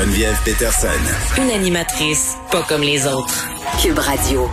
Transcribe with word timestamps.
Geneviève 0.00 0.40
Peterson. 0.44 0.86
Une 1.38 1.50
animatrice 1.50 2.36
pas 2.52 2.62
comme 2.62 2.82
les 2.82 3.04
autres. 3.08 3.48
Cube 3.82 3.98
Radio. 3.98 4.48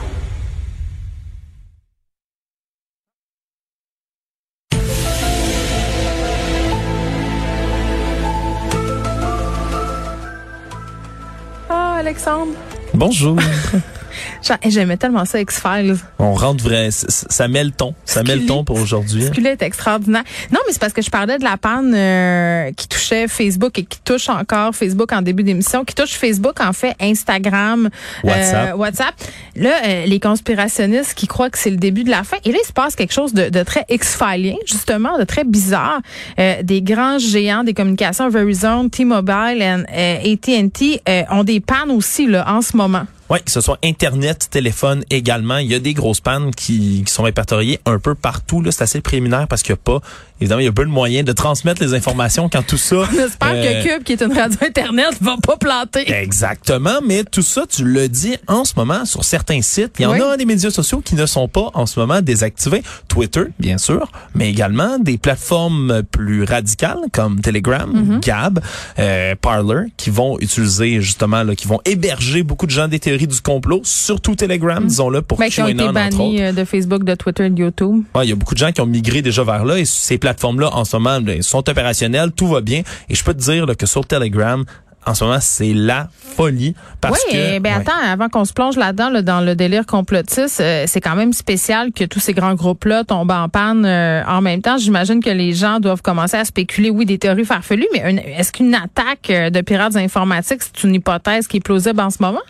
Ah, 11.69 11.97
Alexandre. 11.99 12.53
Bonjour. 12.95 13.37
J'a- 14.43 14.59
J'aimais 14.67 14.97
tellement 14.97 15.25
ça, 15.25 15.39
X-Files. 15.39 15.97
On 16.19 16.33
rentre 16.33 16.63
vrai, 16.63 16.89
ça 16.91 17.47
met 17.47 17.63
le 17.63 17.71
ton. 17.71 17.93
Ça 18.05 18.23
met 18.23 18.35
le 18.35 18.45
ton 18.45 18.63
pour 18.63 18.77
aujourd'hui. 18.79 19.23
Ce 19.33 19.41
est 19.47 19.61
extraordinaire. 19.61 20.23
Non, 20.51 20.59
mais 20.65 20.73
c'est 20.73 20.79
parce 20.79 20.93
que 20.93 21.01
je 21.01 21.09
parlais 21.09 21.37
de 21.37 21.43
la 21.43 21.57
panne 21.57 21.93
euh, 21.95 22.71
qui 22.75 22.87
touchait 22.87 23.27
Facebook 23.27 23.77
et 23.79 23.83
qui 23.83 23.99
touche 24.03 24.29
encore 24.29 24.75
Facebook 24.75 25.11
en 25.13 25.21
début 25.21 25.43
d'émission, 25.43 25.83
qui 25.85 25.93
touche 25.95 26.11
Facebook, 26.13 26.59
en 26.61 26.73
fait, 26.73 26.95
Instagram, 27.01 27.89
euh, 28.25 28.27
WhatsApp. 28.27 28.75
WhatsApp. 28.77 29.15
Là, 29.55 29.69
euh, 29.85 30.05
les 30.05 30.19
conspirationnistes 30.19 31.13
qui 31.13 31.27
croient 31.27 31.49
que 31.49 31.57
c'est 31.57 31.69
le 31.69 31.77
début 31.77 32.03
de 32.03 32.09
la 32.09 32.23
fin. 32.23 32.37
Et 32.45 32.51
là, 32.51 32.57
il 32.63 32.67
se 32.67 32.73
passe 32.73 32.95
quelque 32.95 33.13
chose 33.13 33.33
de, 33.33 33.49
de 33.49 33.63
très 33.63 33.85
X-Filien, 33.89 34.55
justement, 34.65 35.17
de 35.17 35.23
très 35.23 35.43
bizarre. 35.43 35.99
Euh, 36.39 36.61
des 36.63 36.81
grands 36.81 37.19
géants 37.19 37.63
des 37.63 37.73
communications, 37.73 38.29
Verizon, 38.29 38.89
T-Mobile 38.89 39.61
et 39.61 40.25
euh, 40.25 40.33
AT&T, 40.33 41.01
euh, 41.07 41.23
ont 41.31 41.43
des 41.43 41.59
pannes 41.59 41.91
aussi 41.91 42.27
là, 42.27 42.45
en 42.47 42.61
ce 42.61 42.75
moment. 42.75 43.03
Oui, 43.29 43.39
que 43.43 43.51
ce 43.51 43.61
soit 43.61 43.79
Internet, 43.83 44.47
téléphone 44.51 45.03
également. 45.09 45.57
Il 45.57 45.67
y 45.71 45.75
a 45.75 45.79
des 45.79 45.93
grosses 45.93 46.19
pannes 46.21 46.53
qui, 46.53 47.03
qui 47.05 47.11
sont 47.13 47.23
répertoriées 47.23 47.79
un 47.85 47.97
peu 47.99 48.13
partout. 48.15 48.61
Là, 48.61 48.71
C'est 48.71 48.83
assez 48.83 49.01
préliminaire 49.01 49.47
parce 49.47 49.63
qu'il 49.63 49.73
n'y 49.73 49.79
a 49.79 49.81
pas, 49.83 49.99
évidemment, 50.39 50.59
il 50.61 50.65
y 50.65 50.67
a 50.67 50.71
peu 50.71 50.85
de 50.85 50.89
moyens 50.91 51.25
de 51.25 51.31
transmettre 51.33 51.81
les 51.81 51.93
informations 51.95 52.49
quand 52.49 52.65
tout 52.65 52.77
ça... 52.77 52.97
J'espère 53.15 53.53
euh, 53.53 53.83
que 53.83 53.87
Cube, 53.95 54.03
qui 54.03 54.13
est 54.13 54.21
une 54.21 54.31
radio 54.33 54.57
Internet, 54.61 55.17
va 55.21 55.37
pas 55.41 55.57
planter. 55.57 56.11
Exactement, 56.11 56.99
mais 57.05 57.23
tout 57.23 57.41
ça, 57.41 57.63
tu 57.67 57.83
le 57.83 58.07
dis 58.09 58.35
en 58.47 58.63
ce 58.63 58.73
moment 58.75 59.05
sur 59.05 59.23
certains 59.23 59.61
sites. 59.61 59.93
Il 59.99 60.03
y 60.03 60.05
en 60.05 60.11
Oui. 60.11 60.21
a 60.21 60.37
des 60.37 60.45
médias 60.45 60.69
sociaux 60.69 61.01
qui 61.03 61.15
ne 61.15 61.25
sont 61.25 61.47
pas 61.47 61.71
en 61.73 61.85
ce 61.87 61.99
moment 61.99 62.21
désactivés. 62.21 62.83
Twitter, 63.07 63.45
bien 63.59 63.77
sûr, 63.79 64.11
mais 64.35 64.49
également 64.49 64.99
des 64.99 65.17
plateformes 65.17 66.03
plus 66.11 66.43
radicales 66.43 66.99
comme 67.11 67.41
Telegram, 67.41 67.91
Mm-hmm. 67.95 68.19
Gab, 68.19 68.59
euh, 68.99 69.35
Parler, 69.41 69.85
qui 69.97 70.09
vont 70.09 70.37
utiliser 70.39 71.01
justement, 71.01 71.43
là, 71.43 71.55
qui 71.55 71.67
vont 71.67 71.79
héberger 71.85 72.43
beaucoup 72.43 72.65
de 72.65 72.71
gens 72.71 72.87
des 72.87 72.99
du 73.17 73.41
complot, 73.41 73.81
surtout 73.83 74.35
Telegram, 74.35 74.85
disons-le, 74.85 75.21
pour 75.21 75.37
Ben, 75.37 75.49
qui 75.49 75.61
ont 75.61 75.67
été 75.67 75.83
entre 75.83 75.93
bannis 75.93 76.41
euh, 76.41 76.51
de 76.51 76.65
Facebook, 76.65 77.03
de 77.03 77.15
Twitter, 77.15 77.49
de 77.49 77.59
YouTube. 77.59 78.03
Ouais, 78.13 78.25
il 78.25 78.29
y 78.29 78.33
a 78.33 78.35
beaucoup 78.35 78.53
de 78.53 78.59
gens 78.59 78.71
qui 78.71 78.81
ont 78.81 78.85
migré 78.85 79.21
déjà 79.21 79.43
vers 79.43 79.65
là 79.65 79.79
et 79.79 79.85
ces 79.85 80.17
plateformes-là, 80.17 80.69
en 80.73 80.85
ce 80.85 80.97
moment, 80.97 81.21
ben, 81.21 81.41
sont 81.41 81.67
opérationnelles, 81.69 82.31
tout 82.31 82.47
va 82.47 82.61
bien. 82.61 82.81
Et 83.09 83.15
je 83.15 83.23
peux 83.23 83.33
te 83.33 83.39
dire 83.41 83.65
là, 83.65 83.75
que 83.75 83.85
sur 83.85 84.05
Telegram, 84.05 84.63
en 85.07 85.13
ce 85.13 85.23
moment, 85.23 85.37
c'est 85.39 85.71
la 85.73 86.09
folie 86.35 86.73
parce 86.99 87.21
oui, 87.27 87.33
que... 87.33 87.55
eh 87.55 87.59
ben 87.59 87.75
Ouais. 87.75 87.81
attends, 87.81 88.11
avant 88.11 88.27
qu'on 88.27 88.43
se 88.43 88.53
plonge 88.53 88.75
là-dedans, 88.75 89.11
là, 89.11 89.21
dans 89.21 89.39
le 89.41 89.55
délire 89.55 89.85
complotiste, 89.85 90.59
euh, 90.61 90.85
c'est 90.87 90.99
quand 90.99 91.15
même 91.15 91.31
spécial 91.31 91.91
que 91.91 92.05
tous 92.05 92.19
ces 92.19 92.33
grands 92.33 92.55
groupes-là 92.55 93.03
tombent 93.03 93.29
en 93.29 93.47
panne 93.47 93.85
euh, 93.85 94.23
en 94.25 94.41
même 94.41 94.63
temps. 94.63 94.77
J'imagine 94.79 95.23
que 95.23 95.29
les 95.29 95.53
gens 95.53 95.79
doivent 95.79 96.01
commencer 96.01 96.37
à 96.37 96.43
spéculer, 96.45 96.89
oui, 96.89 97.05
des 97.05 97.19
théories 97.19 97.45
farfelues, 97.45 97.85
mais 97.93 98.33
est-ce 98.35 98.51
qu'une 98.51 98.73
attaque 98.73 99.27
de 99.51 99.61
pirates 99.61 99.95
informatiques, 99.95 100.61
c'est 100.63 100.83
une 100.87 100.95
hypothèse 100.95 101.47
qui 101.47 101.57
est 101.57 101.63
plausible 101.63 102.01
en 102.01 102.09
ce 102.09 102.17
moment? 102.19 102.41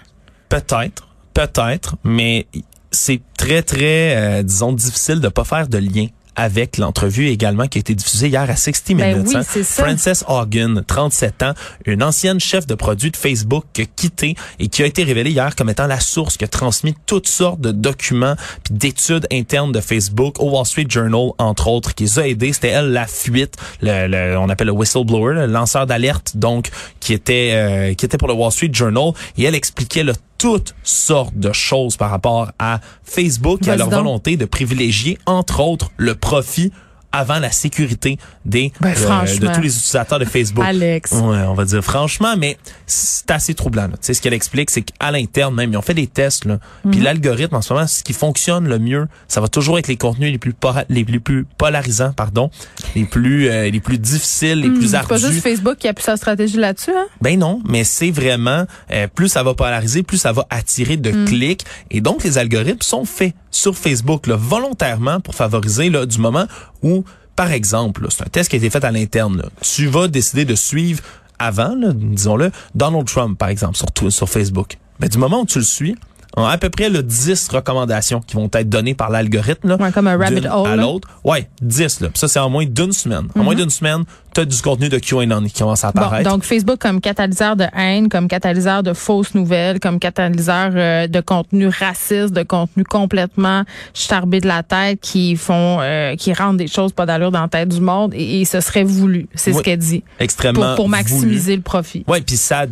Peut-être, 0.49 1.07
peut-être, 1.33 1.95
mais 2.03 2.45
c'est 2.91 3.21
très, 3.37 3.61
très, 3.61 4.15
euh, 4.15 4.43
disons, 4.43 4.71
difficile 4.73 5.19
de 5.19 5.27
pas 5.27 5.43
faire 5.43 5.67
de 5.67 5.77
lien 5.77 6.07
avec 6.37 6.77
l'entrevue 6.77 7.27
également 7.29 7.65
qui 7.67 7.77
a 7.77 7.79
été 7.79 7.95
diffusée 7.95 8.27
hier 8.27 8.41
à 8.41 8.57
60 8.57 8.89
Minutes. 8.89 9.15
Ben 9.15 9.25
oui, 9.25 9.35
hein. 9.37 9.43
Frances 9.63 10.25
Hogan, 10.27 10.83
37 10.85 11.43
ans, 11.43 11.53
une 11.85 12.03
ancienne 12.03 12.41
chef 12.41 12.67
de 12.67 12.75
produit 12.75 13.09
de 13.09 13.15
Facebook 13.15 13.63
qui 13.71 13.83
a 13.83 13.85
quitté 13.85 14.35
et 14.59 14.67
qui 14.67 14.83
a 14.83 14.85
été 14.85 15.05
révélée 15.05 15.31
hier 15.31 15.55
comme 15.55 15.69
étant 15.69 15.87
la 15.87 16.01
source 16.01 16.35
qui 16.35 16.43
a 16.43 16.49
transmis 16.49 16.93
toutes 17.05 17.29
sortes 17.29 17.61
de 17.61 17.71
documents 17.71 18.35
puis 18.65 18.73
d'études 18.73 19.27
internes 19.31 19.71
de 19.71 19.79
Facebook 19.79 20.41
au 20.41 20.49
Wall 20.51 20.65
Street 20.65 20.87
Journal, 20.89 21.29
entre 21.37 21.69
autres, 21.69 21.95
qui 21.95 22.03
les 22.03 22.19
a 22.19 22.27
aidés. 22.27 22.51
C'était 22.51 22.67
elle 22.67 22.91
la 22.91 23.07
fuite, 23.07 23.55
le, 23.81 24.07
le- 24.07 24.37
on 24.37 24.49
appelle 24.49 24.67
le 24.67 24.73
whistleblower, 24.73 25.35
le 25.35 25.45
lanceur 25.45 25.87
d'alerte, 25.87 26.33
donc, 26.35 26.69
qui 26.99 27.13
était, 27.13 27.51
euh, 27.53 27.93
qui 27.93 28.05
était 28.05 28.17
pour 28.17 28.27
le 28.27 28.33
Wall 28.33 28.51
Street 28.51 28.71
Journal. 28.73 29.13
Et 29.37 29.45
elle 29.45 29.55
expliquait 29.55 30.03
là, 30.03 30.11
toutes 30.37 30.75
sortes 30.83 31.37
de 31.37 31.51
choses 31.51 31.97
par 31.97 32.09
rapport 32.09 32.51
à 32.59 32.79
Facebook 33.03 33.67
et 33.67 33.71
à 33.71 33.75
leur 33.75 33.89
volonté 33.89 34.37
de 34.37 34.45
privilégier, 34.45 35.17
entre 35.25 35.61
autres, 35.61 35.91
le 35.97 36.15
profit 36.15 36.71
avant 37.15 37.39
la 37.39 37.51
sécurité 37.51 38.17
des 38.45 38.71
Ben, 38.81 38.89
euh, 38.89 39.25
de 39.39 39.47
tous 39.53 39.61
les 39.61 39.75
utilisateurs 39.75 40.19
de 40.19 40.25
Facebook. 40.25 40.63
Alex. 40.65 41.11
Ouais, 41.13 41.19
on 41.47 41.53
va 41.53 41.65
dire 41.65 41.83
franchement, 41.83 42.35
mais 42.37 42.57
c'est 42.85 43.29
assez 43.31 43.53
troublant. 43.53 43.87
Tu 43.89 43.95
sais, 44.01 44.13
ce 44.13 44.21
qu'elle 44.21 44.33
explique, 44.33 44.69
c'est 44.69 44.81
qu'à 44.81 45.11
l'interne 45.11 45.55
même, 45.55 45.71
ils 45.71 45.77
ont 45.77 45.81
fait 45.81 45.93
des 45.93 46.07
tests. 46.07 46.45
Là. 46.45 46.59
Puis 46.89 46.99
Mhm. 46.99 47.03
l'algorithme, 47.05 47.55
en 47.55 47.61
ce 47.61 47.73
moment, 47.73 47.87
ce 47.87 48.03
qui 48.03 48.13
fonctionne 48.13 48.67
le 48.67 48.79
mieux, 48.79 49.07
ça 49.27 49.41
va 49.41 49.47
toujours 49.47 49.79
être 49.79 49.87
les 49.87 49.97
contenus 49.97 50.31
les 50.31 50.37
plus 50.37 50.53
les, 50.89 51.03
les 51.03 51.19
plus 51.19 51.45
polarisants, 51.57 52.13
pardon, 52.13 52.49
les 52.95 53.05
plus 53.05 53.49
euh, 53.49 53.69
les 53.69 53.79
plus 53.79 53.97
difficiles, 53.97 54.59
les 54.61 54.69
plus 54.69 54.79
Hmm, 54.79 54.81
c'est 54.87 55.07
pas 55.07 55.15
ardus. 55.15 55.27
juste 55.27 55.41
Facebook 55.43 55.77
qui 55.77 55.87
a 55.87 55.93
pu 55.93 56.01
sa 56.03 56.17
stratégie 56.17 56.57
là-dessus, 56.57 56.91
hein? 56.95 57.05
Ben 57.21 57.37
non, 57.39 57.61
mais 57.67 57.83
c'est 57.83 58.11
vraiment 58.11 58.65
euh, 58.91 59.07
plus 59.07 59.29
ça 59.29 59.43
va 59.43 59.53
polariser, 59.53 60.03
plus 60.03 60.17
ça 60.17 60.31
va 60.31 60.45
attirer 60.49 60.97
de 60.97 61.11
clics 61.25 61.61
et 61.91 62.01
donc 62.01 62.23
les 62.23 62.37
algorithmes 62.37 62.81
sont 62.81 63.05
faits 63.05 63.33
sur 63.55 63.77
Facebook 63.77 64.27
là, 64.27 64.35
volontairement 64.35 65.19
pour 65.19 65.35
favoriser 65.35 65.89
là, 65.89 66.05
du 66.05 66.19
moment 66.19 66.45
où 66.83 67.03
par 67.35 67.51
exemple, 67.51 68.07
c'est 68.09 68.23
un 68.23 68.29
test 68.29 68.49
qui 68.49 68.55
a 68.55 68.59
été 68.59 68.69
fait 68.69 68.83
à 68.83 68.91
l'interne, 68.91 69.43
tu 69.61 69.87
vas 69.87 70.07
décider 70.07 70.45
de 70.45 70.55
suivre 70.55 71.01
avant 71.37 71.75
disons-le 71.75 72.51
Donald 72.75 73.05
Trump 73.07 73.37
par 73.37 73.49
exemple 73.49 73.77
sur 74.09 74.29
Facebook. 74.29 74.77
Ben 74.99 75.09
du 75.09 75.17
moment 75.17 75.41
où 75.41 75.45
tu 75.45 75.59
le 75.59 75.65
suis, 75.65 75.95
en 76.37 76.45
à 76.45 76.57
peu 76.57 76.69
près 76.69 76.89
le 76.89 77.03
10 77.03 77.49
recommandations 77.49 78.21
qui 78.21 78.35
vont 78.35 78.49
être 78.53 78.69
données 78.69 78.93
par 78.93 79.09
l'algorithme 79.09 79.77
Ouais, 79.79 79.91
comme 79.91 80.07
un 80.07 80.17
rabbit 80.17 80.47
hole, 80.47 80.67
à 80.69 80.75
l'autre. 80.75 81.07
Ouais, 81.23 81.49
10 81.61 82.01
là. 82.01 82.09
Puis 82.09 82.19
ça 82.19 82.27
c'est 82.27 82.39
en 82.39 82.49
moins 82.49 82.65
d'une 82.65 82.91
semaine. 82.91 83.27
En 83.37 83.43
moins 83.43 83.55
d'une 83.55 83.69
semaine, 83.69 84.03
as 84.41 84.45
du 84.45 84.61
contenu 84.61 84.89
de 84.89 84.97
QAnon 84.99 85.43
qui 85.43 85.53
commence 85.59 85.83
à 85.83 85.91
Bon, 85.91 86.01
apparaître. 86.01 86.29
donc 86.29 86.43
Facebook 86.43 86.77
comme 86.79 87.01
catalyseur 87.01 87.55
de 87.55 87.65
haine, 87.77 88.09
comme 88.09 88.27
catalyseur 88.27 88.83
de 88.83 88.93
fausses 88.93 89.33
nouvelles, 89.35 89.79
comme 89.79 89.99
catalyseur 89.99 90.71
euh, 90.75 91.07
de 91.07 91.19
contenu 91.21 91.67
raciste, 91.67 92.33
de 92.33 92.43
contenu 92.43 92.83
complètement 92.83 93.63
charbé 93.93 94.39
de 94.41 94.47
la 94.47 94.63
tête, 94.63 94.99
qui 95.01 95.35
font, 95.35 95.79
euh, 95.81 96.15
qui 96.15 96.33
rendent 96.33 96.57
des 96.57 96.67
choses 96.67 96.91
pas 96.91 97.05
d'allure 97.05 97.31
dans 97.31 97.41
la 97.41 97.47
tête 97.47 97.69
du 97.69 97.81
monde, 97.81 98.13
et, 98.13 98.41
et 98.41 98.45
ce 98.45 98.59
serait 98.61 98.83
voulu, 98.83 99.27
c'est 99.35 99.51
ce 99.51 99.57
Oui, 99.57 99.63
qu'elle 99.63 99.79
dit, 99.79 100.03
extrêmement 100.19 100.61
pour, 100.67 100.75
pour 100.75 100.85
voulu. 100.85 100.97
maximiser 100.97 101.55
le 101.55 101.61
profit. 101.61 102.03
Ouais, 102.07 102.21
puis 102.21 102.37
ça, 102.37 102.65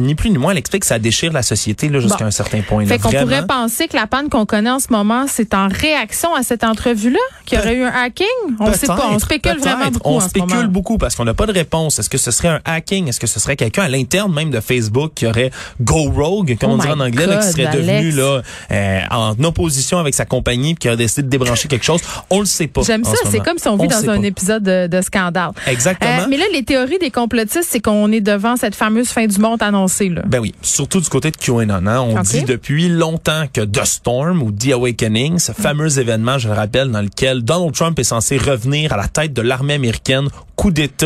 ni 0.00 0.14
plus 0.14 0.30
ni 0.30 0.38
moins, 0.38 0.52
elle 0.52 0.58
explique 0.58 0.82
que 0.82 0.86
ça 0.88 0.98
déchire 0.98 1.32
la 1.32 1.42
société 1.42 1.88
là 1.88 2.00
jusqu'à 2.00 2.18
Bon. 2.18 2.26
un 2.26 2.30
certain 2.30 2.60
point. 2.62 2.82
là. 2.84 2.88
Fait 2.88 2.98
qu'on 2.98 3.10
pourrait 3.10 3.46
penser 3.46 3.88
que 3.88 3.96
la 3.96 4.06
panne 4.06 4.28
qu'on 4.28 4.46
connaît 4.46 4.70
en 4.70 4.78
ce 4.80 4.88
moment, 4.90 5.24
c'est 5.28 5.54
en 5.54 5.68
réaction 5.68 6.34
à 6.34 6.42
cette 6.42 6.64
entrevue-là, 6.64 7.18
qu'il 7.46 7.58
y 7.58 7.60
aurait 7.60 7.74
eu 7.76 7.82
un 7.82 7.92
hacking? 7.92 8.26
On 8.60 8.72
sait 8.72 8.86
pas, 8.86 9.08
on 9.10 9.18
spécule 9.18 9.58
vraiment 9.58 9.86
beaucoup 9.90 10.08
On 10.10 10.16
en 10.16 10.20
ce 10.20 10.28
spécule 10.28 10.54
moment. 10.54 10.68
beaucoup 10.68 10.98
parce 11.08 11.16
qu'on 11.16 11.24
n'a 11.24 11.32
pas 11.32 11.46
de 11.46 11.52
réponse. 11.52 11.98
Est-ce 11.98 12.10
que 12.10 12.18
ce 12.18 12.30
serait 12.30 12.48
un 12.48 12.60
hacking? 12.66 13.08
Est-ce 13.08 13.18
que 13.18 13.26
ce 13.26 13.40
serait 13.40 13.56
quelqu'un 13.56 13.84
à 13.84 13.88
l'interne 13.88 14.30
même 14.30 14.50
de 14.50 14.60
Facebook 14.60 15.12
qui 15.14 15.26
aurait 15.26 15.50
go 15.80 16.10
rogue, 16.10 16.54
comme 16.60 16.72
Oh 16.72 16.74
on 16.74 16.76
dit 16.76 16.86
en 16.86 17.00
anglais, 17.00 17.26
là, 17.26 17.38
qui 17.38 17.48
serait 17.48 17.74
devenu 17.74 18.10
là 18.10 18.42
euh, 18.70 19.00
en 19.10 19.34
opposition 19.42 19.98
avec 19.98 20.14
sa 20.14 20.26
compagnie 20.26 20.74
puis 20.74 20.80
qui 20.80 20.88
aurait 20.88 20.98
décidé 20.98 21.22
de 21.22 21.28
débrancher 21.28 21.66
quelque 21.66 21.86
chose? 21.86 22.02
On 22.28 22.40
le 22.40 22.44
sait 22.44 22.66
pas. 22.66 22.82
J'aime 22.82 23.04
ça. 23.04 23.12
ce 23.24 23.30
C'est 23.30 23.38
comme 23.38 23.56
si 23.56 23.68
on 23.68 23.78
vit 23.78 23.88
dans 23.88 24.10
un 24.10 24.20
pas. 24.20 24.26
épisode 24.26 24.62
de, 24.62 24.86
de 24.86 25.00
scandale. 25.00 25.52
Exactement. 25.66 26.24
Euh, 26.24 26.26
mais 26.28 26.36
là, 26.36 26.44
les 26.52 26.62
théories 26.62 26.98
des 26.98 27.10
complotistes, 27.10 27.68
c'est 27.70 27.80
qu'on 27.80 28.12
est 28.12 28.20
devant 28.20 28.56
cette 28.56 28.74
fameuse 28.74 29.08
fin 29.08 29.26
du 29.26 29.38
monde 29.38 29.62
annoncée. 29.62 30.10
Là. 30.10 30.20
Ben 30.26 30.40
oui, 30.40 30.54
surtout 30.60 31.00
du 31.00 31.08
côté 31.08 31.30
de 31.30 31.38
QAnon. 31.38 31.86
Hein. 31.86 32.00
On 32.00 32.20
dit 32.20 32.42
depuis 32.42 32.90
longtemps 32.90 33.44
que 33.50 33.62
The 33.62 33.86
Storm 33.86 34.42
ou 34.42 34.52
The 34.52 34.72
Awakening, 34.72 35.38
ce 35.38 35.52
fameux 35.52 35.98
événement, 35.98 36.36
je 36.36 36.48
le 36.48 36.54
rappelle, 36.54 36.90
dans 36.90 37.00
lequel 37.00 37.40
Donald 37.40 37.72
Trump 37.72 37.98
est 37.98 38.04
censé 38.04 38.36
revenir 38.36 38.92
à 38.92 38.98
la 38.98 39.08
tête 39.08 39.32
de 39.32 39.40
l'armée 39.40 39.72
américaine, 39.72 40.28
coup 40.54 40.72
d'État, 40.72 40.97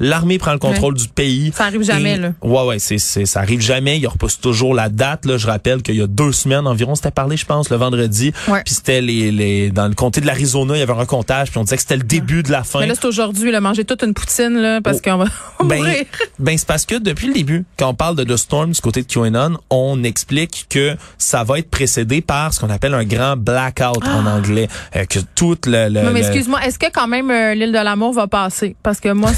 l'armée 0.00 0.38
prend 0.38 0.52
le 0.52 0.58
contrôle 0.58 0.94
du 0.94 1.08
pays. 1.08 1.52
Ça 1.54 1.64
arrive 1.64 1.82
jamais, 1.82 2.14
Et- 2.14 2.18
là. 2.18 2.32
Ouais, 2.42 2.64
ouais, 2.64 2.78
c'est, 2.78 2.98
c'est, 2.98 3.26
ça 3.26 3.40
arrive 3.40 3.60
jamais. 3.60 3.98
Il 3.98 4.06
repousse 4.06 4.40
toujours 4.40 4.74
la 4.74 4.88
date. 4.88 5.24
Là, 5.26 5.36
je 5.38 5.46
rappelle 5.46 5.82
qu'il 5.82 5.96
y 5.96 6.02
a 6.02 6.06
deux 6.06 6.32
semaines 6.32 6.66
environ, 6.66 6.94
c'était 6.94 7.10
parlé, 7.10 7.36
je 7.36 7.46
pense, 7.46 7.70
le 7.70 7.76
vendredi. 7.76 8.32
Ouais. 8.48 8.62
Puis 8.64 8.74
c'était 8.74 9.00
les, 9.00 9.30
les, 9.32 9.70
dans 9.70 9.88
le 9.88 9.94
comté 9.94 10.20
de 10.20 10.26
l'Arizona, 10.26 10.76
il 10.76 10.80
y 10.80 10.82
avait 10.82 10.92
un 10.92 11.04
comptage, 11.06 11.50
puis 11.50 11.58
on 11.58 11.64
disait 11.64 11.76
que 11.76 11.82
c'était 11.82 11.96
le 11.96 12.02
début 12.02 12.42
de 12.42 12.50
la 12.52 12.62
fin. 12.64 12.80
Mais 12.80 12.86
là, 12.86 12.94
c'est 12.94 13.06
aujourd'hui, 13.06 13.50
là, 13.50 13.60
manger 13.60 13.84
toute 13.84 14.02
une 14.02 14.14
poutine, 14.14 14.54
là, 14.58 14.80
parce 14.80 14.98
Oh. 14.98 15.00
qu'on 15.10 15.16
va 15.18 15.24
Ben, 15.64 15.76
mourir. 15.78 16.04
ben 16.38 16.56
c'est 16.58 16.66
parce 16.66 16.84
que 16.86 16.96
depuis 16.96 17.28
le 17.28 17.34
début, 17.34 17.64
quand 17.78 17.88
on 17.88 17.94
parle 17.94 18.16
de 18.16 18.24
The 18.24 18.36
Storm 18.36 18.70
du 18.72 18.80
côté 18.80 19.02
de 19.02 19.06
QAnon, 19.06 19.58
on 19.70 20.02
explique 20.04 20.66
que 20.68 20.96
ça 21.18 21.44
va 21.44 21.58
être 21.58 21.70
précédé 21.70 22.20
par 22.20 22.52
ce 22.54 22.60
qu'on 22.60 22.70
appelle 22.70 22.94
un 22.94 23.04
grand 23.04 23.36
blackout 23.36 24.04
en 24.06 24.26
anglais, 24.26 24.68
euh, 24.96 25.04
que 25.04 25.18
toute 25.34 25.66
le, 25.66 25.88
le- 25.88 26.02
Non, 26.02 26.10
mais 26.12 26.20
le- 26.20 26.26
excuse-moi, 26.26 26.64
est-ce 26.64 26.78
que 26.78 26.90
quand 26.92 27.08
même 27.08 27.30
euh, 27.30 27.54
l'île 27.54 27.72
de 27.72 27.78
l'amour 27.78 28.12
va 28.12 28.26
passer? 28.26 28.76
Parce 28.82 29.00
que 29.00 29.10
moi, 29.12 29.32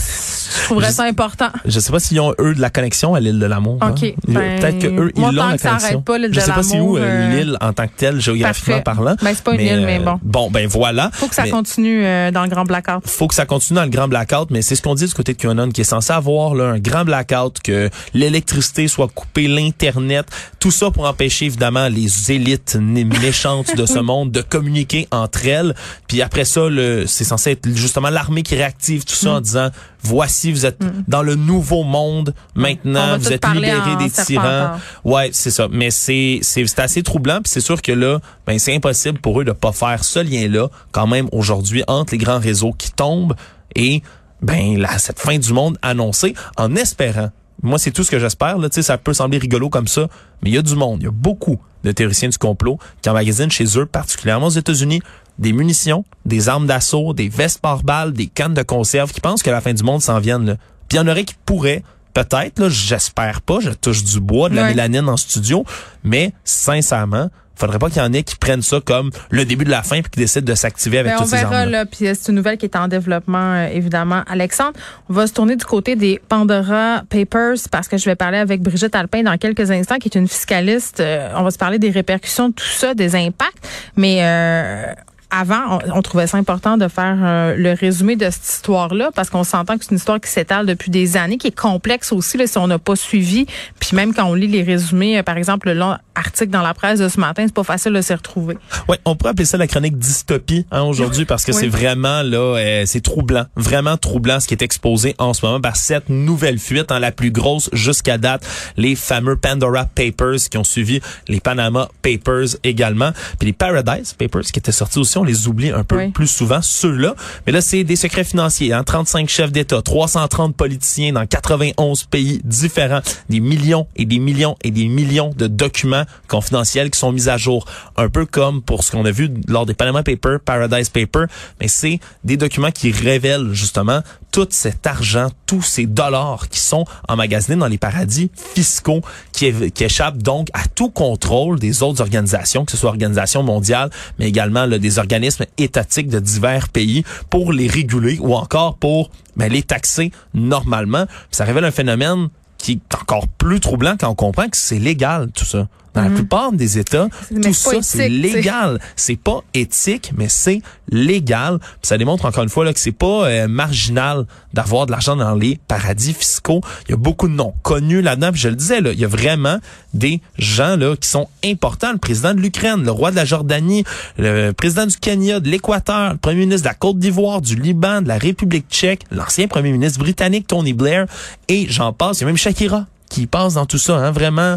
je 0.80 0.86
ça 0.92 1.04
important. 1.04 1.48
je 1.64 1.80
sais 1.80 1.90
pas 1.92 2.00
s'ils 2.00 2.20
ont 2.20 2.34
eux 2.40 2.54
de 2.54 2.60
la 2.60 2.70
connexion 2.70 3.14
à 3.14 3.20
l'île 3.20 3.38
de 3.38 3.46
l'amour. 3.46 3.78
OK, 3.82 4.14
ben, 4.26 4.60
Peut-être 4.60 4.78
que 4.78 4.86
eux 4.86 5.12
ils 5.16 5.22
l'ont 5.22 5.30
la 5.30 5.58
connexion. 5.58 6.02
pas, 6.02 6.18
je 6.18 6.40
sais 6.40 6.52
pas 6.52 6.60
l'amour, 6.62 6.88
où 6.90 6.96
euh, 6.98 7.00
euh, 7.02 7.36
l'île 7.36 7.56
en 7.60 7.72
tant 7.72 7.86
que 7.86 7.92
telle 7.96 8.20
géographiquement 8.20 8.80
Parfait. 8.80 9.00
parlant. 9.02 9.16
Ben, 9.22 9.32
c'est 9.34 9.44
pas 9.44 9.54
une 9.54 9.60
île, 9.60 9.82
mais 9.86 9.98
bon. 10.00 10.18
Bon, 10.22 10.50
ben 10.50 10.66
voilà. 10.66 11.10
Faut 11.12 11.28
que 11.28 11.34
ça 11.34 11.44
Mais- 11.44 11.50
continue 11.50 12.04
euh, 12.04 12.30
dans 12.30 12.42
le 12.42 12.48
grand 12.48 12.64
blackout. 12.64 13.06
faut 13.06 13.26
que 13.28 13.34
ça 13.34 13.46
continue 13.46 13.76
dans 13.76 13.84
le 13.84 13.90
grand 13.90 14.08
blackout, 14.08 14.50
mais 14.50 14.62
c'est 14.62 14.74
ce 14.74 14.82
qu'on 14.82 14.94
dit 14.94 15.06
du 15.06 15.14
côté 15.14 15.32
de 15.34 15.38
QAnon, 15.38 15.70
qui 15.70 15.80
est 15.80 15.84
censé 15.84 16.12
avoir 16.12 16.54
là, 16.54 16.64
un 16.70 16.78
grand 16.78 17.04
blackout, 17.04 17.60
que 17.62 17.90
l'électricité 18.14 18.88
soit 18.88 19.08
coupée, 19.08 19.48
l'Internet, 19.48 20.26
tout 20.60 20.70
ça 20.70 20.90
pour 20.90 21.06
empêcher 21.06 21.46
évidemment 21.46 21.88
les 21.88 22.32
élites 22.32 22.76
méchantes 22.80 23.74
de 23.76 23.86
ce 23.86 23.98
monde 23.98 24.30
de 24.32 24.42
communiquer 24.42 25.08
entre 25.10 25.46
elles. 25.46 25.74
Puis 26.08 26.22
après 26.22 26.44
ça, 26.44 26.68
le, 26.68 27.06
c'est 27.06 27.24
censé 27.24 27.52
être 27.52 27.68
justement 27.74 28.10
l'armée 28.10 28.42
qui 28.42 28.54
réactive 28.56 29.04
tout 29.04 29.14
Mm. 29.18 29.24
ça 29.24 29.30
en 29.30 29.40
disant, 29.40 29.68
voici, 30.02 30.52
vous 30.52 30.66
êtes 30.66 30.78
dans 31.06 31.22
le 31.22 31.34
nouveau 31.34 31.84
monde 31.84 32.34
On 32.56 32.60
maintenant, 32.60 33.18
vous 33.18 33.32
êtes 33.32 33.44
en 33.44 33.54
des 33.54 34.10
tyrans. 34.10 34.78
Ouais, 35.04 35.30
c'est 35.32 35.50
ça. 35.50 35.68
Mais 35.70 35.90
c'est 35.90 36.40
c'est 36.42 36.66
c'est 36.66 36.80
assez 36.80 37.02
troublant. 37.02 37.40
Puis 37.42 37.50
c'est 37.50 37.60
sûr 37.60 37.82
que 37.82 37.92
là, 37.92 38.20
ben 38.46 38.58
c'est 38.58 38.74
impossible 38.74 39.18
pour 39.20 39.40
eux 39.40 39.44
de 39.44 39.52
pas 39.52 39.72
faire 39.72 40.04
ce 40.04 40.20
lien-là 40.20 40.68
quand 40.92 41.06
même 41.06 41.28
aujourd'hui 41.32 41.82
entre 41.88 42.12
les 42.12 42.18
grands 42.18 42.40
réseaux 42.40 42.72
qui 42.72 42.90
tombent 42.92 43.34
et 43.74 44.02
ben 44.42 44.78
là 44.78 44.98
cette 44.98 45.18
fin 45.18 45.38
du 45.38 45.52
monde 45.52 45.78
annoncée 45.82 46.34
en 46.56 46.74
espérant. 46.76 47.30
Moi, 47.62 47.78
c'est 47.78 47.90
tout 47.90 48.04
ce 48.04 48.10
que 48.10 48.20
j'espère. 48.20 48.58
Là, 48.58 48.68
tu 48.68 48.76
sais, 48.76 48.82
ça 48.82 48.98
peut 48.98 49.12
sembler 49.12 49.38
rigolo 49.38 49.68
comme 49.68 49.88
ça, 49.88 50.06
mais 50.42 50.50
il 50.50 50.54
y 50.54 50.58
a 50.58 50.62
du 50.62 50.76
monde, 50.76 51.02
il 51.02 51.06
y 51.06 51.08
a 51.08 51.12
beaucoup 51.12 51.60
de 51.82 51.90
théoriciens 51.90 52.28
du 52.28 52.38
complot 52.38 52.78
qui 53.02 53.10
emmagasinent 53.10 53.50
chez 53.50 53.78
eux, 53.78 53.86
particulièrement 53.86 54.46
aux 54.46 54.50
États-Unis, 54.50 55.00
des 55.38 55.52
munitions, 55.52 56.04
des 56.24 56.48
armes 56.48 56.66
d'assaut, 56.66 57.12
des 57.14 57.28
vestes 57.28 57.60
par 57.60 57.82
balles, 57.82 58.12
des 58.12 58.26
cannes 58.26 58.54
de 58.54 58.62
conserve, 58.62 59.12
qui 59.12 59.20
pensent 59.20 59.42
que 59.42 59.50
la 59.50 59.60
fin 59.60 59.72
du 59.72 59.82
monde 59.82 60.02
s'en 60.02 60.18
vienne. 60.18 60.46
Là. 60.46 60.54
Puis 60.88 60.96
il 60.96 60.96
y 60.96 61.00
en 61.00 61.08
aurait 61.08 61.24
qui 61.24 61.34
pourraient, 61.46 61.82
peut-être, 62.14 62.58
là, 62.58 62.68
j'espère 62.68 63.40
pas, 63.42 63.58
je 63.60 63.70
touche 63.70 64.02
du 64.04 64.20
bois, 64.20 64.48
de 64.48 64.56
la 64.56 64.62
Ouais. 64.62 64.68
mélanine 64.70 65.08
en 65.08 65.16
studio, 65.16 65.64
mais 66.02 66.32
sincèrement, 66.44 67.30
faudrait 67.54 67.78
pas 67.80 67.88
qu'il 67.90 68.00
y 68.00 68.04
en 68.04 68.12
ait 68.12 68.22
qui 68.22 68.36
prennent 68.36 68.62
ça 68.62 68.80
comme 68.80 69.10
le 69.30 69.44
début 69.44 69.64
de 69.64 69.70
la 69.70 69.82
fin 69.82 70.00
puis 70.00 70.10
qui 70.12 70.20
décident 70.20 70.44
de 70.46 70.54
s'activer 70.54 71.00
avec 71.00 71.10
Ben, 71.12 71.18
on 71.18 71.22
toutes 71.22 71.30
ces 71.30 71.38
verra 71.38 71.56
armes. 71.62 71.70
là, 71.70 71.86
puis 71.86 72.06
euh, 72.06 72.14
c'est 72.16 72.28
une 72.30 72.36
nouvelle 72.36 72.56
qui 72.56 72.66
est 72.66 72.76
en 72.76 72.86
développement 72.86 73.54
euh, 73.54 73.66
évidemment. 73.72 74.22
Alexandre, 74.28 74.74
on 75.08 75.12
va 75.12 75.26
se 75.26 75.32
tourner 75.32 75.56
du 75.56 75.64
côté 75.64 75.96
des 75.96 76.20
Pandora 76.28 77.02
Papers 77.08 77.56
parce 77.72 77.88
que 77.88 77.96
je 77.96 78.04
vais 78.04 78.14
parler 78.14 78.38
avec 78.38 78.62
Brigitte 78.62 78.94
Alpin 78.94 79.24
dans 79.24 79.36
quelques 79.38 79.72
instants, 79.72 79.96
qui 79.98 80.06
est 80.08 80.14
une 80.16 80.28
fiscaliste. 80.28 81.00
Euh, 81.00 81.32
on 81.34 81.42
va 81.42 81.50
se 81.50 81.58
parler 81.58 81.80
des 81.80 81.90
répercussions 81.90 82.50
de 82.50 82.54
tout 82.54 82.64
ça, 82.64 82.94
des 82.94 83.16
impacts, 83.16 83.68
mais 83.96 84.18
euh, 84.22 84.92
avant, 85.30 85.78
on, 85.78 85.98
on 85.98 86.02
trouvait 86.02 86.26
ça 86.26 86.38
important 86.38 86.76
de 86.76 86.88
faire 86.88 87.18
euh, 87.22 87.54
le 87.56 87.72
résumé 87.72 88.16
de 88.16 88.30
cette 88.30 88.48
histoire-là 88.48 89.10
parce 89.14 89.28
qu'on 89.30 89.44
s'entend 89.44 89.76
que 89.76 89.84
c'est 89.84 89.90
une 89.90 89.98
histoire 89.98 90.20
qui 90.20 90.30
s'étale 90.30 90.66
depuis 90.66 90.90
des 90.90 91.16
années, 91.16 91.36
qui 91.36 91.48
est 91.48 91.58
complexe 91.58 92.12
aussi 92.12 92.38
là, 92.38 92.46
si 92.46 92.56
on 92.58 92.66
n'a 92.66 92.78
pas 92.78 92.96
suivi. 92.96 93.46
Puis 93.78 93.94
même 93.94 94.14
quand 94.14 94.24
on 94.24 94.34
lit 94.34 94.46
les 94.46 94.62
résumés, 94.62 95.18
euh, 95.18 95.22
par 95.22 95.36
exemple, 95.36 95.68
le 95.68 95.74
long 95.74 95.96
article 96.14 96.50
dans 96.50 96.62
la 96.62 96.74
presse 96.74 96.98
de 96.98 97.08
ce 97.08 97.20
matin, 97.20 97.44
c'est 97.46 97.54
pas 97.54 97.64
facile 97.64 97.92
de 97.92 98.00
s'y 98.00 98.14
retrouver. 98.14 98.56
Ouais, 98.88 98.98
on 99.04 99.16
pourrait 99.16 99.30
appeler 99.32 99.44
ça 99.44 99.58
la 99.58 99.66
chronique 99.66 99.98
dystopie 99.98 100.66
hein, 100.70 100.82
aujourd'hui 100.82 101.24
parce 101.24 101.44
que 101.44 101.52
Oui. 101.58 101.58
c'est 101.60 101.68
vraiment 101.68 102.22
là, 102.22 102.56
euh, 102.56 102.82
c'est 102.86 103.00
troublant, 103.00 103.44
vraiment 103.56 103.96
troublant 103.96 104.38
ce 104.40 104.46
qui 104.46 104.54
est 104.54 104.62
exposé 104.62 105.14
en 105.18 105.34
ce 105.34 105.44
moment 105.44 105.60
par 105.60 105.76
cette 105.76 106.08
nouvelle 106.08 106.58
fuite, 106.58 106.92
hein, 106.92 106.98
la 107.00 107.10
plus 107.12 107.30
grosse 107.30 107.68
jusqu'à 107.72 108.16
date, 108.18 108.46
les 108.76 108.94
fameux 108.94 109.36
Pandora 109.36 109.84
Papers 109.84 110.38
qui 110.50 110.56
ont 110.58 110.64
suivi 110.64 111.00
les 111.26 111.40
Panama 111.40 111.88
Papers 112.02 112.56
également, 112.64 113.10
puis 113.38 113.48
les 113.48 113.52
Paradise 113.52 114.14
Papers 114.14 114.42
qui 114.42 114.58
étaient 114.58 114.72
sortis 114.72 114.98
aussi, 114.98 115.17
on 115.18 115.24
les 115.24 115.48
oublie 115.48 115.70
un 115.70 115.84
peu 115.84 115.96
Oui. 115.96 116.08
plus 116.10 116.26
souvent 116.26 116.60
ceux-là, 116.62 117.14
mais 117.46 117.52
là 117.52 117.60
c'est 117.60 117.84
des 117.84 117.96
secrets 117.96 118.24
financiers, 118.24 118.72
hein, 118.72 118.82
35 118.84 119.28
chefs 119.28 119.52
d'État, 119.52 119.82
330 119.82 120.54
politiciens 120.56 121.12
dans 121.12 121.26
91 121.26 122.04
pays 122.04 122.40
différents, 122.44 123.00
des 123.28 123.40
millions 123.40 123.86
et 123.96 124.04
des 124.04 124.18
millions 124.18 124.56
et 124.62 124.70
des 124.70 124.86
millions 124.88 125.32
de 125.36 125.46
documents 125.46 126.04
confidentiels 126.28 126.90
qui 126.90 126.98
sont 126.98 127.12
mis 127.12 127.28
à 127.28 127.36
jour, 127.36 127.66
un 127.96 128.08
peu 128.08 128.26
comme 128.26 128.62
pour 128.62 128.84
ce 128.84 128.90
qu'on 128.92 129.04
a 129.04 129.10
vu 129.10 129.30
lors 129.48 129.66
des 129.66 129.74
Panama 129.74 130.02
Papers, 130.02 130.40
Paradise 130.40 130.88
Papers, 130.88 131.26
mais 131.60 131.68
c'est 131.68 132.00
des 132.24 132.36
documents 132.36 132.70
qui 132.70 132.90
révèlent 132.90 133.52
justement 133.52 134.00
tout 134.30 134.46
cet 134.50 134.86
argent, 134.86 135.28
tous 135.46 135.62
ces 135.62 135.86
dollars 135.86 136.48
qui 136.48 136.60
sont 136.60 136.84
emmagasinés 137.08 137.58
dans 137.58 137.66
les 137.66 137.78
paradis 137.78 138.30
fiscaux, 138.54 139.02
qui, 139.32 139.46
échappent 139.80 140.18
donc 140.18 140.48
à 140.52 140.66
tout 140.66 140.90
contrôle 140.90 141.58
des 141.58 141.82
autres 141.82 142.00
organisations, 142.00 142.64
que 142.64 142.72
ce 142.72 142.76
soit 142.76 142.90
organisations 142.90 143.42
mondiales, 143.42 143.90
mais 144.18 144.28
également 144.28 144.66
des 144.68 144.98
organismes 144.98 145.44
étatiques 145.56 146.08
de 146.08 146.20
divers 146.20 146.68
pays 146.68 147.04
pour 147.30 147.52
les 147.52 147.66
réguler 147.66 148.18
ou 148.20 148.34
encore 148.34 148.76
pour 148.76 149.10
ben, 149.36 149.50
les 149.50 149.62
taxer 149.62 150.12
normalement. 150.34 151.06
Ça 151.30 151.44
révèle 151.44 151.64
un 151.64 151.70
phénomène 151.70 152.28
qui 152.58 152.72
est 152.72 152.94
encore 152.94 153.28
plus 153.28 153.60
troublant 153.60 153.96
quand 153.98 154.10
on 154.10 154.14
comprend 154.14 154.48
que 154.48 154.56
c'est 154.56 154.78
légal 154.78 155.30
tout 155.32 155.44
ça. 155.44 155.68
Dans 156.02 156.08
la 156.08 156.14
plupart 156.14 156.52
des 156.52 156.78
États, 156.78 157.08
Mais 157.30 157.40
tout 157.40 157.52
ça 157.54 157.78
c'est 157.82 158.08
légal. 158.08 158.78
C'est 158.96 159.18
pas 159.18 159.40
éthique, 159.54 160.12
mais 160.16 160.28
c'est 160.28 160.62
légal. 160.90 161.58
Puis 161.58 161.78
ça 161.82 161.98
démontre 161.98 162.24
encore 162.24 162.42
une 162.42 162.48
fois 162.48 162.64
là, 162.64 162.72
que 162.72 162.80
c'est 162.80 162.92
pas 162.92 163.26
euh, 163.26 163.48
marginal 163.48 164.26
d'avoir 164.54 164.86
de 164.86 164.92
l'argent 164.92 165.16
dans 165.16 165.34
les 165.34 165.58
paradis 165.68 166.14
fiscaux. 166.14 166.60
Il 166.86 166.92
y 166.92 166.94
a 166.94 166.96
beaucoup 166.96 167.28
de 167.28 167.34
noms 167.34 167.54
connus 167.62 168.02
là-dedans. 168.02 168.30
Je 168.32 168.48
le 168.48 168.56
disais, 168.56 168.80
là, 168.80 168.92
il 168.92 168.98
y 168.98 169.04
a 169.04 169.08
vraiment 169.08 169.58
des 169.94 170.20
gens 170.38 170.76
là 170.76 170.96
qui 170.96 171.08
sont 171.08 171.28
importants. 171.44 171.92
Le 171.92 171.98
président 171.98 172.34
de 172.34 172.40
l'Ukraine, 172.40 172.84
le 172.84 172.90
roi 172.90 173.10
de 173.10 173.16
la 173.16 173.24
Jordanie, 173.24 173.84
le 174.18 174.52
président 174.52 174.86
du 174.86 174.96
Kenya, 174.96 175.40
de 175.40 175.48
l'Équateur, 175.48 176.12
le 176.12 176.18
premier 176.18 176.40
ministre 176.40 176.62
de 176.62 176.68
la 176.68 176.74
Côte 176.74 176.98
d'Ivoire, 176.98 177.40
du 177.40 177.56
Liban, 177.56 178.02
de 178.02 178.08
la 178.08 178.18
République 178.18 178.66
tchèque, 178.70 179.02
l'ancien 179.10 179.48
premier 179.48 179.72
ministre 179.72 179.98
britannique 179.98 180.46
Tony 180.46 180.72
Blair, 180.72 181.06
et 181.48 181.66
j'en 181.68 181.92
passe. 181.92 182.18
Il 182.18 182.20
y 182.22 182.24
a 182.24 182.26
même 182.26 182.36
Shakira 182.36 182.86
qui 183.08 183.26
passe 183.26 183.54
dans 183.54 183.66
tout 183.66 183.78
ça. 183.78 183.94
Hein, 183.96 184.10
vraiment, 184.10 184.56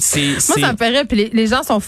c'est 0.00 0.20
Moi, 0.20 0.40
ça 0.40 0.72
me 0.72 0.76
ferait. 0.76 1.04
Puis 1.04 1.16
les, 1.16 1.30
les 1.32 1.46
gens 1.46 1.62
sont, 1.62 1.80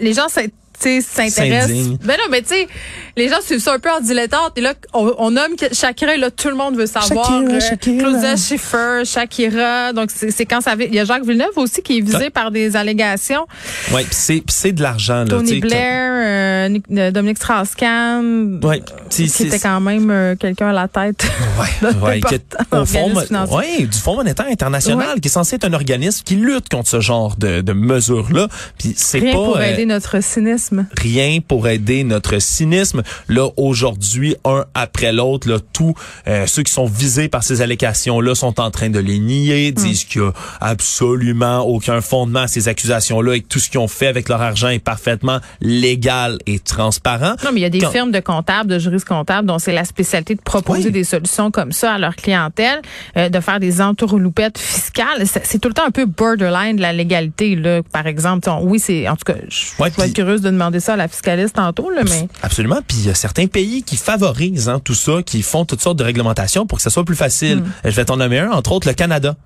les 0.00 0.12
gens 0.14 0.28
s'intéressent. 0.28 1.98
Ben 2.04 2.16
non, 2.16 2.24
mais 2.30 2.42
tu 2.42 2.48
sais, 2.48 2.68
les 3.16 3.28
gens 3.28 3.40
suivent 3.42 3.60
ça 3.60 3.74
un 3.74 3.78
peu 3.78 3.90
en 3.90 4.00
dilettante. 4.00 4.56
Et 4.56 4.60
là, 4.60 4.74
on, 4.94 5.12
on 5.18 5.30
nomme 5.32 5.52
Shakira, 5.72 6.14
et 6.14 6.18
là, 6.18 6.30
tout 6.30 6.48
le 6.48 6.54
monde 6.54 6.76
veut 6.76 6.86
savoir. 6.86 7.26
Shakira, 7.26 7.54
euh, 7.54 7.60
Shakira. 7.60 7.98
Claudia 7.98 8.36
Schiffer, 8.36 9.02
Shakira. 9.04 9.92
Donc, 9.92 10.10
c'est 10.12 10.46
quand 10.46 10.60
ça. 10.60 10.74
Il 10.78 10.94
y 10.94 11.00
a 11.00 11.04
Jacques 11.04 11.24
Villeneuve 11.24 11.56
aussi 11.56 11.82
qui 11.82 11.98
est 11.98 12.00
visé 12.00 12.30
par 12.30 12.50
des 12.50 12.76
allégations. 12.76 13.46
ouais, 13.92 14.04
puis 14.04 14.44
c'est 14.48 14.72
de 14.72 14.82
l'argent 14.82 15.24
Tony 15.28 15.60
Blair, 15.60 16.07
euh, 16.22 16.78
euh, 16.96 17.10
Dominique 17.10 17.38
Strauss-Kahn. 17.38 18.60
Ouais, 18.64 18.82
c'est- 19.10 19.24
Qui 19.26 19.44
était 19.44 19.58
quand 19.58 19.80
même 19.80 20.10
euh, 20.10 20.34
quelqu'un 20.36 20.68
à 20.68 20.72
la 20.72 20.88
tête. 20.88 21.24
Ouais, 21.58 21.88
ouais, 22.02 22.20
au 22.72 22.84
fond, 22.84 23.12
ouais, 23.56 23.86
du 23.86 23.98
Fonds 23.98 24.16
monétaire 24.16 24.46
international, 24.50 25.20
qui 25.20 25.28
est 25.28 25.30
censé 25.30 25.56
être 25.56 25.64
un 25.64 25.72
organisme 25.72 26.22
qui 26.24 26.36
lutte 26.36 26.68
contre 26.68 26.88
ce 26.88 27.00
genre 27.00 27.36
de, 27.36 27.60
de 27.60 27.72
mesures-là. 27.72 28.48
Puis 28.78 28.94
c'est 28.96 29.18
Rien 29.20 29.32
pas 29.32 29.38
pour 29.38 29.56
euh, 29.56 29.62
aider 29.62 29.86
notre 29.86 30.22
cynisme. 30.22 30.86
rien 31.00 31.38
pour 31.46 31.68
aider 31.68 32.04
notre 32.04 32.38
cynisme. 32.40 33.02
Là, 33.28 33.48
aujourd'hui, 33.56 34.36
un 34.44 34.64
après 34.74 35.12
l'autre, 35.12 35.48
là, 35.48 35.58
tous 35.72 35.94
euh, 36.26 36.46
ceux 36.46 36.62
qui 36.62 36.72
sont 36.72 36.86
visés 36.86 37.28
par 37.28 37.42
ces 37.42 37.60
allégations-là 37.62 38.34
sont 38.34 38.60
en 38.60 38.70
train 38.70 38.90
de 38.90 38.98
les 38.98 39.18
nier, 39.18 39.72
disent 39.72 40.04
qu'il 40.04 40.22
y 40.22 40.24
a 40.24 40.32
absolument 40.60 41.60
aucun 41.60 42.00
fondement 42.00 42.40
à 42.40 42.48
ces 42.48 42.68
accusations-là 42.68 43.34
et 43.36 43.40
que 43.40 43.46
tout 43.48 43.58
ce 43.58 43.68
qu'ils 43.68 43.80
ont 43.80 43.88
fait 43.88 44.06
avec 44.06 44.28
leur 44.28 44.40
argent 44.42 44.68
est 44.68 44.78
parfaitement 44.78 45.38
légal 45.60 46.07
légal 46.08 46.38
et 46.46 46.58
transparent. 46.58 47.34
Non, 47.44 47.50
mais 47.52 47.60
il 47.60 47.62
y 47.62 47.66
a 47.66 47.70
des 47.70 47.80
Quand- 47.80 47.90
firmes 47.90 48.10
de 48.12 48.20
comptables, 48.20 48.70
de 48.70 48.78
juristes 48.78 49.06
comptables 49.06 49.46
dont 49.46 49.58
c'est 49.58 49.72
la 49.72 49.84
spécialité 49.84 50.34
de 50.34 50.40
proposer 50.40 50.86
Oui. 50.86 50.92
des 50.92 51.04
solutions 51.04 51.50
comme 51.50 51.72
ça 51.72 51.94
à 51.94 51.98
leur 51.98 52.16
clientèle, 52.16 52.80
euh, 53.16 53.28
de 53.28 53.40
faire 53.40 53.60
des 53.60 53.80
entourloupettes 53.80 54.58
fiscales. 54.58 55.26
C'est 55.44 55.58
tout 55.58 55.68
le 55.68 55.74
temps 55.74 55.86
un 55.86 55.90
peu 55.90 56.06
borderline 56.06 56.76
de 56.76 56.82
la 56.82 56.92
légalité, 56.92 57.56
là. 57.56 57.82
Par 57.92 58.06
exemple, 58.06 58.48
on- 58.48 58.62
oui, 58.64 58.78
c'est, 58.78 59.08
en 59.08 59.16
tout 59.16 59.24
cas, 59.32 59.38
je 59.48 59.66
Ouais, 59.82 59.88
être 59.88 60.12
curieuse 60.14 60.40
de 60.40 60.50
demander 60.50 60.80
ça 60.80 60.94
à 60.94 60.96
la 60.96 61.08
fiscaliste 61.08 61.56
tantôt, 61.56 61.90
là, 61.90 62.02
mais. 62.04 62.28
Absolument. 62.42 62.78
Puis 62.86 62.98
il 62.98 63.06
y 63.06 63.10
a 63.10 63.14
certains 63.14 63.46
pays 63.46 63.82
qui 63.82 63.96
favorisent 63.96 64.68
hein, 64.68 64.80
tout 64.82 64.94
ça, 64.94 65.22
qui 65.24 65.42
font 65.42 65.64
toutes 65.64 65.82
sortes 65.82 65.98
de 65.98 66.04
réglementations 66.04 66.66
pour 66.66 66.78
que 66.78 66.82
ça 66.82 66.90
soit 66.90 67.04
plus 67.04 67.16
facile. 67.16 67.62
Je 67.84 67.90
vais 67.90 68.04
t'en 68.04 68.16
nommer 68.16 68.38
un, 68.40 68.50
entre 68.50 68.72
autres 68.72 68.88
le 68.88 68.94
Canada. 68.94 69.36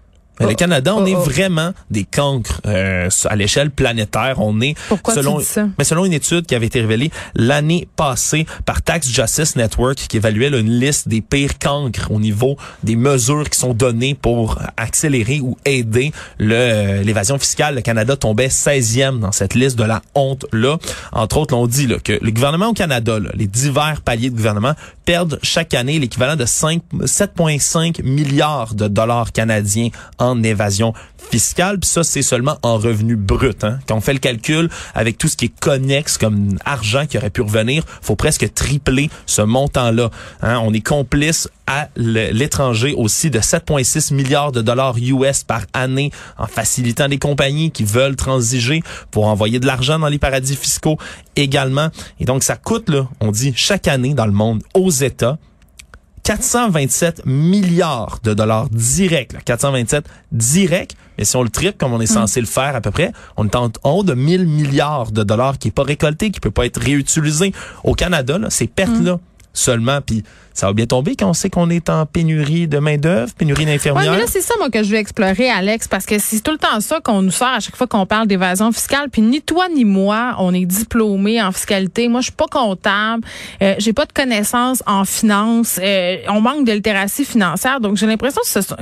Mais 0.41 0.47
Le. 0.47 0.53
Oh. 0.53 0.57
Canada, 0.57 0.95
on 0.95 1.03
Oh, 1.05 1.07
est 1.07 1.15
oh. 1.15 1.21
vraiment 1.21 1.73
des 1.91 2.05
cancres 2.05 2.61
euh, 2.67 3.09
à 3.27 3.37
l'échelle 3.37 3.71
planétaire. 3.71 4.37
On 4.39 4.61
est 4.61 4.75
Pourquoi 4.89 5.15
tu 5.15 5.21
selon 5.21 5.39
dis 5.39 5.45
ça? 5.45 5.67
mais 5.79 5.85
selon 5.85 6.05
une 6.05 6.12
étude 6.12 6.47
qui 6.47 6.55
avait 6.55 6.67
été 6.67 6.81
révélée 6.81 7.11
l'année 7.35 7.87
passée 7.97 8.47
par 8.65 8.83
Tax 8.83 9.09
Justice 9.09 9.57
Network 9.57 9.97
qui 9.97 10.17
évaluait 10.17 10.51
là, 10.51 10.59
une 10.59 10.71
liste 10.79 11.09
des 11.09 11.21
pires 11.21 11.59
cancres 11.59 12.11
au 12.11 12.19
niveau 12.21 12.57
des 12.83 12.97
mesures 12.97 13.49
qui 13.51 13.59
sont 13.59 13.75
données 13.75 14.15
pour 14.15 14.59
accélérer 14.77 15.41
ou 15.41 15.57
aider 15.65 16.12
le 16.39 16.55
euh, 16.55 17.03
l'évasion 17.03 17.39
fiscale. 17.39 17.75
Le 17.77 17.81
Canada 17.83 18.17
tombait 18.17 18.49
16e 18.49 19.19
dans 19.19 19.33
cette 19.33 19.55
liste 19.55 19.77
de 19.79 19.85
la 19.85 20.03
honte 20.15 20.47
là. 20.53 20.79
Entre 21.12 21.37
autres, 21.37 21.55
on 21.55 21.67
dit 21.67 21.87
là, 21.87 21.97
que 22.03 22.19
le 22.21 22.31
gouvernement 22.31 22.69
au 22.69 22.75
Canada, 22.75 23.19
là, 23.19 23.31
les 23.35 23.47
divers 23.47 24.01
paliers 24.03 24.31
de 24.31 24.37
gouvernement 24.37 24.73
perdent 25.04 25.38
chaque 25.42 25.75
année 25.75 25.99
l'équivalent 25.99 26.37
de 26.37 26.44
5 26.44 26.82
7,5 27.00 28.02
milliards 28.02 28.75
de 28.75 28.88
dollars 28.88 29.32
canadiens 29.32 29.88
en 30.18 30.42
évasion 30.42 30.92
fiscale. 31.30 31.78
Puis 31.78 31.88
ça, 31.88 32.04
c'est 32.04 32.23
seulement 32.23 32.59
en 32.62 32.76
revenu 32.76 33.16
brut. 33.16 33.64
Hein. 33.64 33.78
Quand 33.87 33.97
on 33.97 34.00
fait 34.00 34.12
le 34.12 34.18
calcul 34.18 34.68
avec 34.94 35.18
tout 35.18 35.28
ce 35.28 35.37
qui 35.37 35.47
est 35.47 35.61
connexe 35.61 36.18
comme 36.18 36.59
argent 36.64 37.06
qui 37.06 37.18
aurait 37.18 37.30
pu 37.30 37.42
revenir, 37.42 37.85
faut 38.00 38.16
presque 38.16 38.52
tripler 38.54 39.11
ce 39.26 39.42
montant-là. 39.42 40.11
Hein. 40.42 40.61
On 40.64 40.73
est 40.73 40.87
complice 40.87 41.49
à 41.73 41.88
l'étranger 41.97 42.95
aussi 42.95 43.31
de 43.31 43.38
7,6 43.38 44.12
milliards 44.12 44.52
de 44.52 44.61
dollars 44.61 44.97
US 44.99 45.43
par 45.43 45.62
année 45.73 46.11
en 46.37 46.47
facilitant 46.47 47.09
des 47.09 47.19
compagnies 47.19 47.71
qui 47.71 47.85
veulent 47.85 48.17
transiger 48.17 48.83
pour 49.11 49.26
envoyer 49.26 49.59
de 49.59 49.67
l'argent 49.67 49.99
dans 49.99 50.09
les 50.09 50.19
paradis 50.19 50.55
fiscaux 50.55 50.99
également. 51.35 51.88
Et 52.21 52.26
donc, 52.26 52.43
ça 52.43 52.57
coûte, 52.57 52.91
là, 52.91 53.09
on 53.21 53.31
dit, 53.31 53.55
chaque 53.57 53.88
année 53.88 54.12
dans 54.12 54.26
le 54.26 54.33
monde 54.33 54.62
aux 54.75 54.91
États 54.91 55.38
427 56.25 57.23
milliards 57.25 58.19
de 58.23 58.35
dollars 58.35 58.69
directs. 58.69 59.33
là. 59.33 59.41
427 59.45 60.05
directs. 60.31 60.95
Mais 61.19 61.25
si 61.25 61.37
on 61.37 61.43
le 61.43 61.49
triple 61.49 61.76
comme 61.79 61.93
on 61.93 62.00
est 62.00 62.07
censé 62.07 62.41
le 62.41 62.47
faire 62.47 62.76
à 62.76 62.81
peu 62.81 62.91
près, 62.91 63.12
on 63.37 63.47
est 63.47 63.57
en 63.57 63.71
en 63.83 63.91
haut 63.91 64.05
de 64.05 64.14
1000 64.14 64.47
milliards 64.47 65.11
de 65.11 65.23
dollars 65.23 65.59
qui 65.59 65.69
est 65.69 65.73
pas 65.73 65.83
récolté, 65.83 66.31
qui 66.31 66.41
peut 66.41 66.50
pas 66.50 66.67
être 66.67 66.81
réutilisé. 66.81 67.52
Au 67.83 67.95
Canada, 67.95 68.38
là, 68.38 68.50
ces 68.50 68.67
pertes-là 68.67 69.19
seulement, 69.52 70.00
puis 70.00 70.25
ça 70.54 70.66
va 70.66 70.73
bien 70.75 70.87
tomber 70.87 71.16
quand 71.16 71.30
on 71.30 71.32
sait 71.32 71.49
qu'on 71.49 71.71
est 71.71 71.88
en 71.88 72.04
pénurie 72.04 72.68
de 72.68 72.78
main-d'œuvre, 72.78 73.32
pénurie 73.35 73.64
Ouais, 73.64 73.73
d'infirmières. 73.73 74.12
mais 74.12 74.18
là, 74.18 74.25
c'est 74.26 74.40
ça, 74.42 74.54
moi, 74.59 74.68
que 74.71 74.82
je 74.82 74.90
veux 74.90 74.97
explorer, 74.99 75.49
Alex, 75.50 75.88
parce 75.88 76.04
que 76.04 76.18
c'est 76.18 76.40
tout 76.40 76.50
le 76.52 76.59
temps 76.59 76.78
ça 76.80 77.00
qu'on 77.00 77.23
nous 77.23 77.30
sort 77.30 77.49
à 77.49 77.61
chaque 77.61 77.76
fois 77.76 77.87
qu'on 77.87 78.04
parle 78.06 78.26
d'évasion 78.26 78.71
fiscale. 78.73 79.09
Puis 79.11 79.23
ni 79.23 79.40
toi 79.40 79.68
ni 79.75 79.85
moi, 79.85 80.35
on 80.38 80.52
est 80.52 80.66
diplômés 80.66 81.40
en 81.42 81.52
fiscalité. 81.52 82.09
Moi, 82.09 82.21
je 82.21 82.25
suis 82.26 82.32
pas 82.32 82.49
comptable. 82.50 83.25
Euh, 83.62 83.75
j'ai 83.78 83.92
pas 83.92 84.04
de 84.04 84.12
connaissances 84.12 84.82
en 84.87 85.04
finance. 85.04 85.78
Euh, 85.82 86.16
on 86.28 86.40
manque 86.40 86.66
de 86.66 86.73
littératie 86.73 87.25
financière. 87.25 87.80
Donc, 87.80 87.97
j'ai 87.97 88.06
l'impression 88.06 88.42
que 88.42 88.49
ce 88.49 88.61
sont... 88.61 88.76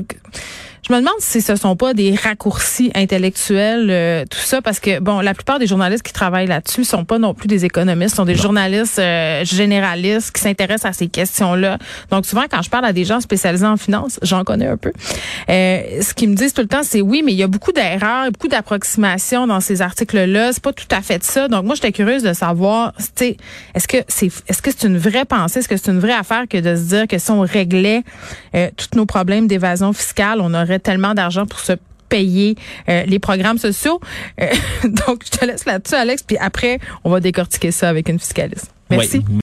Je 0.86 0.94
me 0.94 0.98
demande 0.98 1.14
si 1.18 1.42
ce 1.42 1.56
sont 1.56 1.76
pas 1.76 1.94
des 1.94 2.14
raccourcis 2.14 2.90
intellectuels, 2.94 3.88
euh, 3.90 4.24
tout 4.28 4.38
ça, 4.38 4.62
parce 4.62 4.80
que 4.80 4.98
bon, 4.98 5.20
la 5.20 5.34
plupart 5.34 5.58
des 5.58 5.66
journalistes 5.66 6.02
qui 6.02 6.12
travaillent 6.12 6.46
là-dessus 6.46 6.84
sont 6.84 7.04
pas 7.04 7.18
non 7.18 7.34
plus 7.34 7.48
des 7.48 7.64
économistes, 7.64 8.16
sont 8.16 8.24
des 8.24 8.34
journalistes 8.34 8.98
euh, 8.98 9.44
généralistes 9.44 10.32
qui 10.32 10.40
s'intéressent 10.40 10.90
à 10.90 10.92
ces 10.92 11.08
questions-là. 11.08 11.78
Donc 12.10 12.24
souvent, 12.24 12.44
quand 12.50 12.62
je 12.62 12.70
parle 12.70 12.86
à 12.86 12.92
des 12.92 13.04
gens 13.04 13.20
spécialisés 13.20 13.66
en 13.66 13.76
finance, 13.76 14.18
j'en 14.22 14.42
connais 14.42 14.66
un 14.66 14.76
peu. 14.76 14.92
Euh, 15.48 16.00
ce 16.00 16.14
qu'ils 16.14 16.30
me 16.30 16.34
disent 16.34 16.54
tout 16.54 16.62
le 16.62 16.68
temps, 16.68 16.82
c'est 16.82 17.02
oui, 17.02 17.22
mais 17.24 17.32
il 17.32 17.38
y 17.38 17.42
a 17.42 17.48
beaucoup 17.48 17.72
d'erreurs, 17.72 18.30
beaucoup 18.32 18.48
d'approximations 18.48 19.46
dans 19.46 19.60
ces 19.60 19.82
articles-là. 19.82 20.52
C'est 20.52 20.62
pas 20.62 20.72
tout 20.72 20.88
à 20.90 21.02
fait 21.02 21.22
ça. 21.22 21.48
Donc 21.48 21.64
moi, 21.64 21.74
j'étais 21.74 21.92
curieuse 21.92 22.22
de 22.22 22.32
savoir, 22.32 22.94
tu 22.96 23.04
sais, 23.16 23.36
est-ce 23.74 23.86
que 23.86 23.98
c'est 24.08 24.30
est-ce 24.48 24.62
que 24.62 24.70
c'est 24.70 24.86
une 24.86 24.98
vraie 24.98 25.24
pensée, 25.24 25.60
est-ce 25.60 25.68
que 25.68 25.76
c'est 25.76 25.90
une 25.90 26.00
vraie 26.00 26.12
affaire 26.12 26.44
que 26.48 26.58
de 26.58 26.74
se 26.74 26.82
dire 26.82 27.06
que 27.06 27.18
si 27.18 27.30
on 27.30 27.40
réglait 27.40 28.02
euh, 28.54 28.68
tous 28.76 28.96
nos 28.96 29.06
problèmes 29.06 29.46
d'évasion 29.46 29.92
fiscale, 29.92 30.40
on 30.40 30.54
aurait 30.54 30.69
tellement 30.78 31.14
d'argent 31.14 31.46
pour 31.46 31.60
se 31.60 31.72
payer 32.08 32.56
euh, 32.88 33.04
les 33.06 33.18
programmes 33.18 33.58
sociaux. 33.58 34.00
Euh, 34.40 34.46
donc, 35.06 35.24
je 35.24 35.38
te 35.38 35.44
laisse 35.44 35.64
là-dessus, 35.64 35.94
Alex, 35.94 36.22
puis 36.22 36.36
après, 36.38 36.78
on 37.04 37.10
va 37.10 37.20
décortiquer 37.20 37.70
ça 37.70 37.88
avec 37.88 38.08
une 38.08 38.18
fiscaliste. 38.18 38.72
Merci. 38.90 39.22